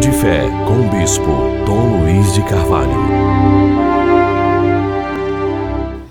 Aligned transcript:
De 0.00 0.12
fé 0.12 0.46
com 0.64 0.86
o 0.86 0.88
Bispo 0.90 1.26
Dom 1.66 2.02
Luiz 2.02 2.32
de 2.32 2.42
Carvalho. 2.42 2.92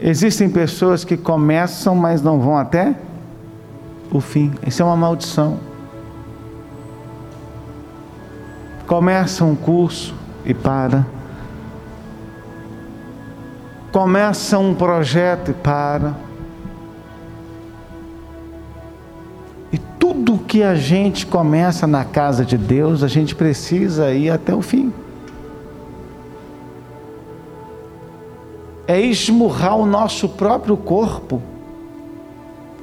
Existem 0.00 0.48
pessoas 0.48 1.04
que 1.04 1.18
começam, 1.18 1.94
mas 1.94 2.22
não 2.22 2.40
vão 2.40 2.56
até 2.56 2.94
o 4.10 4.20
fim. 4.20 4.54
Isso 4.66 4.80
é 4.80 4.84
uma 4.84 4.96
maldição. 4.96 5.58
Começa 8.86 9.44
um 9.44 9.54
curso 9.54 10.14
e 10.46 10.54
para. 10.54 11.06
Começa 13.92 14.58
um 14.58 14.74
projeto 14.74 15.50
e 15.50 15.54
para. 15.54 16.14
E 19.74 19.78
tudo 19.98 20.38
que 20.38 20.62
a 20.62 20.76
gente 20.76 21.26
começa 21.26 21.84
na 21.84 22.04
casa 22.04 22.44
de 22.44 22.56
Deus, 22.56 23.02
a 23.02 23.08
gente 23.08 23.34
precisa 23.34 24.12
ir 24.12 24.30
até 24.30 24.54
o 24.54 24.62
fim. 24.62 24.92
É 28.86 29.00
esmurrar 29.00 29.76
o 29.76 29.84
nosso 29.84 30.28
próprio 30.28 30.76
corpo. 30.76 31.42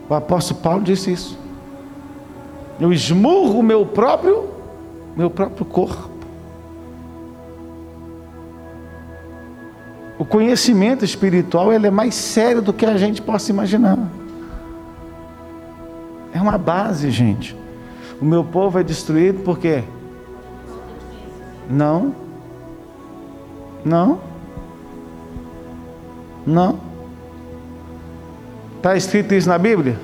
O 0.09 0.13
apóstolo 0.13 0.59
Paulo 0.59 0.83
disse 0.83 1.13
isso. 1.13 1.39
Eu 2.77 2.91
esmurro 2.91 3.59
o 3.59 3.63
meu 3.63 3.85
próprio, 3.85 4.49
meu 5.15 5.29
próprio 5.29 5.65
corpo. 5.65 6.09
O 10.19 10.25
conhecimento 10.25 11.05
espiritual 11.05 11.71
ele 11.71 11.87
é 11.87 11.91
mais 11.91 12.15
sério 12.15 12.61
do 12.61 12.73
que 12.73 12.85
a 12.85 12.97
gente 12.97 13.21
possa 13.21 13.49
imaginar. 13.49 13.97
É 16.33 16.41
uma 16.41 16.57
base, 16.57 17.09
gente. 17.11 17.55
O 18.21 18.25
meu 18.25 18.43
povo 18.43 18.79
é 18.79 18.83
destruído 18.83 19.43
por 19.43 19.57
quê? 19.57 19.83
Não. 21.69 22.15
Não. 23.83 24.19
Não. 26.45 26.79
Está 28.77 28.95
escrito 28.95 29.33
isso 29.33 29.49
na 29.49 29.57
Bíblia? 29.57 29.97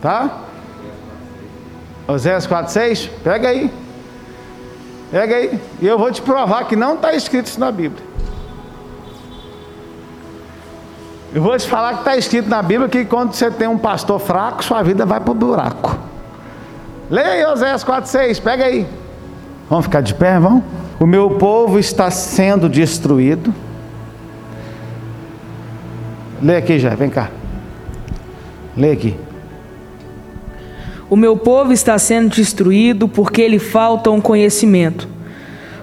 Tá? 0.00 0.44
Oséias 2.06 2.46
4,6? 2.46 3.10
Pega 3.22 3.48
aí. 3.48 3.70
Pega 5.10 5.36
aí. 5.36 5.60
E 5.80 5.86
eu 5.86 5.98
vou 5.98 6.10
te 6.10 6.22
provar 6.22 6.64
que 6.66 6.76
não 6.76 6.94
está 6.94 7.14
escrito 7.14 7.46
isso 7.46 7.60
na 7.60 7.70
Bíblia. 7.70 8.04
Eu 11.34 11.42
vou 11.42 11.56
te 11.58 11.68
falar 11.68 11.92
que 11.92 11.98
está 12.00 12.16
escrito 12.16 12.48
na 12.48 12.62
Bíblia 12.62 12.88
que 12.88 13.04
quando 13.04 13.34
você 13.34 13.50
tem 13.50 13.68
um 13.68 13.76
pastor 13.76 14.18
fraco, 14.18 14.64
sua 14.64 14.82
vida 14.82 15.04
vai 15.04 15.20
para 15.20 15.30
o 15.30 15.34
buraco. 15.34 15.98
Leia 17.10 17.28
aí 17.28 17.44
Oséias 17.44 17.84
4,6, 17.84 18.40
pega 18.40 18.64
aí. 18.64 18.86
Vamos 19.68 19.84
ficar 19.84 20.00
de 20.00 20.14
pé, 20.14 20.38
vamos? 20.38 20.62
O 20.98 21.06
meu 21.06 21.32
povo 21.32 21.78
está 21.78 22.10
sendo 22.10 22.68
destruído. 22.68 23.54
Leia 26.42 26.58
aqui 26.58 26.78
já, 26.78 26.94
vem 26.94 27.10
cá. 27.10 27.30
Leia 28.74 28.94
aqui. 28.94 29.14
O 31.10 31.16
meu 31.16 31.36
povo 31.36 31.72
está 31.72 31.98
sendo 31.98 32.34
destruído 32.34 33.06
porque 33.06 33.46
lhe 33.46 33.58
falta 33.58 34.10
um 34.10 34.20
conhecimento. 34.20 35.06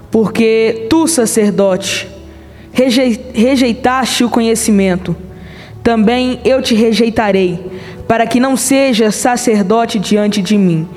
Porque 0.09 0.88
tu, 0.90 1.08
sacerdote, 1.08 2.09
rejeitaste 2.72 4.24
o 4.24 4.30
conhecimento, 4.30 5.16
também 5.86 6.39
eu 6.44 6.64
te 6.64 6.73
rejeitarei, 6.73 7.64
para 8.08 8.25
que 8.25 8.39
não 8.39 8.58
sejas 8.58 9.14
sacerdote 9.14 10.00
diante 10.00 10.41
de 10.41 10.58
mim. 10.58 10.89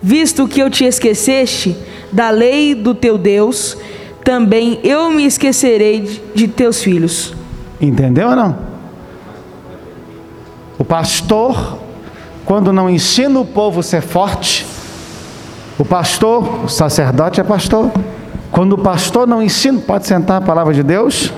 Visto 0.00 0.46
que 0.46 0.60
eu 0.60 0.70
te 0.70 0.84
esqueceste 0.84 1.76
da 2.12 2.30
lei 2.30 2.72
do 2.72 2.94
teu 2.94 3.18
Deus, 3.18 3.76
também 4.22 4.78
eu 4.84 5.10
me 5.10 5.26
esquecerei 5.26 6.22
de 6.36 6.46
teus 6.46 6.80
filhos. 6.80 7.34
Entendeu 7.80 8.28
ou 8.28 8.36
não? 8.36 8.56
O 10.78 10.84
pastor 10.84 11.76
quando 12.44 12.72
não 12.72 12.88
ensina 12.88 13.40
o 13.40 13.44
povo 13.44 13.80
a 13.80 13.82
ser 13.82 14.02
forte, 14.02 14.64
o 15.76 15.84
pastor, 15.84 16.64
o 16.64 16.68
sacerdote 16.68 17.40
é 17.40 17.44
pastor. 17.44 17.90
Quando 18.52 18.74
o 18.74 18.78
pastor 18.78 19.26
não 19.26 19.42
ensina, 19.42 19.80
pode 19.80 20.06
sentar 20.06 20.40
a 20.40 20.40
palavra 20.40 20.72
de 20.72 20.84
Deus. 20.84 21.32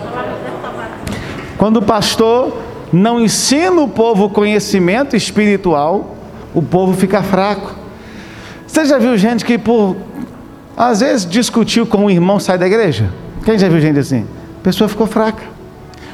Quando 1.57 1.79
o 1.79 1.83
pastor 1.83 2.69
não 2.93 3.21
ensina 3.21 3.81
o 3.81 3.89
povo 3.89 4.29
conhecimento 4.29 5.17
espiritual, 5.17 6.17
o 6.55 6.63
povo 6.63 6.95
fica 6.95 7.23
fraco. 7.23 7.75
Você 8.67 8.85
já 8.85 8.99
viu 8.99 9.17
gente 9.17 9.45
que 9.45 9.59
por 9.59 9.97
às 10.77 11.01
vezes 11.01 11.29
discutiu 11.29 11.87
com 11.87 12.05
um 12.05 12.11
irmão 12.11 12.41
sai 12.41 12.57
da 12.57 12.67
igreja? 12.67 13.13
Quem 13.45 13.59
já 13.59 13.69
viu 13.69 13.81
gente 13.81 13.99
assim? 13.99 14.27
A 14.61 14.63
pessoa 14.63 14.89
ficou 14.89 15.07
fraca. 15.07 15.43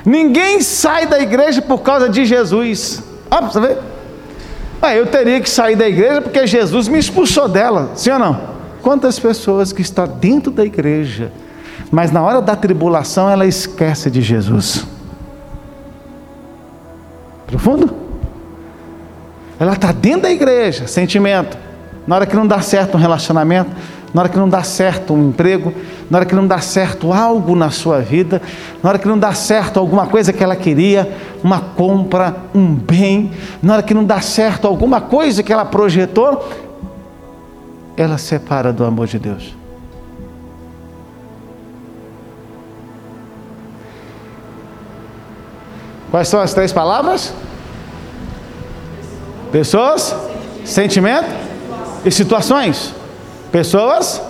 Ninguém 0.05 0.61
sai 0.61 1.07
da 1.07 1.21
igreja 1.21 1.61
por 1.61 1.79
causa 1.79 2.09
de 2.09 2.25
Jesus. 2.25 3.03
Ah, 3.31 3.41
você 3.41 3.61
vê? 3.61 3.77
Ah, 4.81 4.95
eu 4.95 5.07
teria 5.07 5.41
que 5.41 5.49
sair 5.49 5.75
da 5.75 5.89
igreja 5.89 6.21
porque 6.21 6.47
Jesus 6.47 6.87
me 6.87 6.99
expulsou 6.99 7.49
dela, 7.49 7.91
sim 7.95 8.11
ou 8.11 8.19
não? 8.19 8.41
Quantas 8.83 9.19
pessoas 9.19 9.73
que 9.73 9.83
estão 9.83 10.07
dentro 10.07 10.51
da 10.53 10.65
igreja, 10.65 11.33
mas 11.91 12.13
na 12.13 12.23
hora 12.23 12.41
da 12.41 12.55
tribulação 12.55 13.29
ela 13.29 13.47
esquece 13.47 14.11
de 14.11 14.21
Jesus? 14.21 14.87
Profundo? 17.47 17.95
Ela 19.59 19.73
está 19.73 19.93
dentro 19.93 20.23
da 20.23 20.31
igreja, 20.31 20.87
sentimento. 20.87 21.57
Na 22.07 22.17
hora 22.17 22.27
que 22.27 22.37
não 22.37 22.47
dá 22.47 22.61
certo 22.61 22.97
um 22.97 23.01
relacionamento, 23.01 23.71
na 24.13 24.23
hora 24.23 24.29
que 24.29 24.39
não 24.39 24.49
dá 24.49 24.63
certo 24.63 25.13
um 25.13 25.29
emprego, 25.29 25.73
na 26.11 26.19
hora 26.19 26.27
que 26.27 26.35
não 26.35 26.47
dá 26.47 26.59
certo 26.59 27.13
algo 27.13 27.57
na 27.57 27.71
sua 27.71 28.01
vida, 28.01 28.41
na 28.83 28.91
hora 28.91 28.99
que 28.99 29.09
não 29.09 29.19
dá 29.19 29.33
certo 29.35 29.79
alguma 29.79 30.07
coisa 30.07 30.33
que 30.33 30.43
ela 30.43 30.57
queria, 30.57 31.11
uma 31.43 31.61
compra, 31.61 32.35
um 32.55 32.75
bem, 32.75 33.33
na 33.63 33.75
hora 33.75 33.83
que 33.83 33.95
não 33.95 34.05
dá 34.05 34.21
certo 34.21 34.67
alguma 34.67 35.01
coisa 35.01 35.43
que 35.43 35.53
ela 35.53 35.65
projetou, 35.65 36.49
ela 37.97 38.19
separa 38.19 38.73
do 38.73 38.85
amor 38.85 39.07
de 39.07 39.19
Deus. 39.19 39.66
Quais 46.11 46.29
são 46.29 46.41
as 46.41 46.55
três 46.55 46.73
palavras? 46.73 47.33
Pessoas, 49.51 50.15
sentimento 50.65 51.29
e 52.05 52.11
situações. 52.11 52.95
Pessoas, 53.51 54.21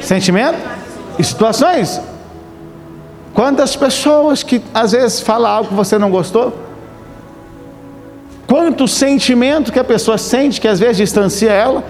sentimento 0.00 0.58
e 1.18 1.24
situações. 1.24 2.00
Quantas 3.34 3.76
pessoas 3.76 4.42
que 4.42 4.62
às 4.72 4.92
vezes 4.92 5.20
falam 5.20 5.50
algo 5.50 5.68
que 5.68 5.74
você 5.74 5.98
não 5.98 6.10
gostou? 6.10 6.54
Quanto 8.46 8.86
sentimento 8.86 9.72
que 9.72 9.78
a 9.78 9.84
pessoa 9.84 10.16
sente 10.16 10.60
que 10.60 10.68
às 10.68 10.78
vezes 10.78 10.96
distancia 10.96 11.52
ela? 11.52 11.84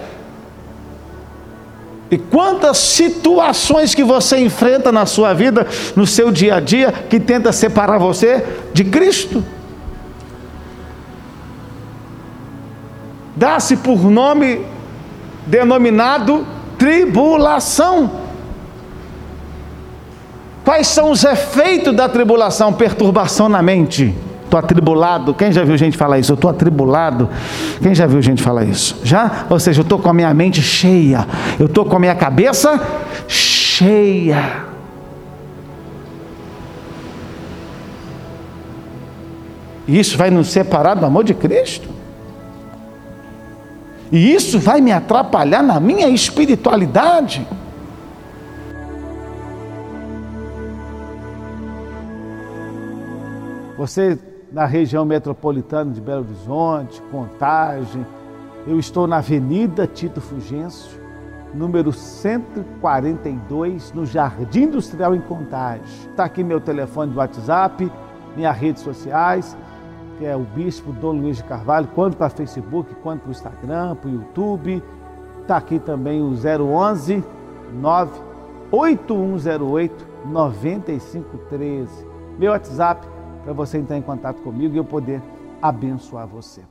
E 2.11 2.17
quantas 2.17 2.78
situações 2.78 3.94
que 3.94 4.05
você 4.05 4.39
enfrenta 4.39 4.93
na 4.93 5.06
sua 5.06 5.34
vida, 5.34 5.67
no 5.97 6.06
seu 6.06 6.31
dia 6.31 6.56
a 6.56 6.61
dia, 6.61 6.93
que 6.93 7.19
tenta 7.19 7.53
separar 7.53 7.99
você 7.99 8.44
de 8.72 8.84
Cristo? 8.84 9.43
Dá-se 13.34 13.77
por 13.77 14.09
nome 14.09 14.65
denominado 15.47 16.47
tribulação. 16.78 18.11
Quais 20.65 20.87
são 20.87 21.11
os 21.11 21.23
efeitos 21.25 21.94
da 21.94 22.09
tribulação? 22.09 22.73
Perturbação 22.73 23.49
na 23.49 23.62
mente. 23.62 24.15
Estou 24.46 24.60
atribulado. 24.60 25.34
Quem 25.34 25.50
já 25.50 25.64
viu 25.64 25.76
gente 25.76 25.96
falar 25.96 26.20
isso? 26.20 26.30
Eu 26.30 26.36
estou 26.36 26.48
atribulado. 26.48 27.28
Quem 27.82 27.93
já 27.94 28.06
viu 28.06 28.22
gente 28.22 28.40
falar 28.40 28.64
isso? 28.64 28.96
Já? 29.02 29.46
Ou 29.50 29.58
seja, 29.58 29.81
eu 29.81 29.82
estou 29.82 29.98
com 29.98 30.08
a 30.08 30.14
minha 30.14 30.32
mente 30.32 30.62
cheia. 30.62 31.26
Eu 31.58 31.66
estou 31.66 31.84
com 31.84 31.96
a 31.96 31.98
minha 31.98 32.14
cabeça 32.14 32.81
cheia. 33.26 34.64
E 39.88 39.98
isso 39.98 40.16
vai 40.16 40.31
nos 40.31 40.49
separar 40.49 40.94
do 40.94 41.04
amor 41.04 41.25
de 41.25 41.34
Cristo? 41.34 41.88
E 44.12 44.32
isso 44.32 44.60
vai 44.60 44.81
me 44.81 44.92
atrapalhar 44.92 45.62
na 45.62 45.81
minha 45.81 46.08
espiritualidade. 46.08 47.46
Você 53.76 54.19
na 54.56 54.64
região 54.64 55.05
metropolitana 55.05 55.93
de 55.93 56.00
Belo 56.00 56.25
Horizonte, 56.25 57.00
Contagem, 57.11 58.06
eu 58.67 58.79
estou 58.79 59.06
na 59.06 59.19
Avenida 59.19 59.87
Tito 59.87 60.19
Fugêncio, 60.19 60.99
número 61.53 61.93
142, 61.93 63.93
no 63.93 64.06
Jardim 64.06 64.62
Industrial 64.62 65.14
em 65.14 65.20
Contagem. 65.20 65.85
Está 66.08 66.25
aqui 66.25 66.43
meu 66.43 66.58
telefone 66.58 67.12
de 67.12 67.19
WhatsApp, 67.19 67.93
minhas 68.35 68.56
redes 68.56 68.82
sociais 68.82 69.55
que 70.17 70.25
é 70.25 70.35
o 70.35 70.41
bispo 70.41 70.91
Dom 70.91 71.12
Luiz 71.12 71.37
de 71.37 71.44
Carvalho, 71.44 71.87
quanto 71.88 72.17
para 72.17 72.31
Facebook, 72.31 72.94
quanto 73.02 73.20
para 73.20 73.29
o 73.29 73.32
Instagram, 73.32 73.94
para 73.97 74.09
o 74.09 74.12
YouTube. 74.14 74.82
Está 75.43 75.59
aqui 75.59 75.79
também 75.79 76.23
o 76.23 76.32
011 76.32 77.23
98108 77.75 80.09
9513. 80.25 82.06
Meu 82.38 82.52
WhatsApp 82.52 83.15
para 83.46 83.52
você 83.52 83.78
entrar 83.78 83.96
em 83.96 84.02
contato 84.02 84.43
comigo 84.43 84.75
e 84.75 84.76
eu 84.76 84.84
poder 84.84 85.22
abençoar 85.62 86.26
você. 86.26 86.62